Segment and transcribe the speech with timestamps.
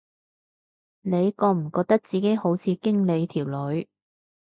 [1.03, 3.87] 你覺唔覺得自己好似經理條女